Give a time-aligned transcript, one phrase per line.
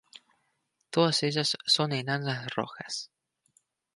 [0.89, 3.11] Todas ellas son enanas rojas.